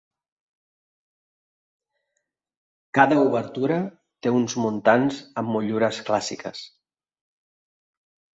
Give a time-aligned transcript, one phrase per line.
[2.99, 3.77] Cada obertura
[4.25, 6.65] té uns muntants amb motllures clàssiques.